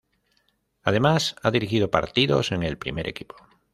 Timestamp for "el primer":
2.63-3.07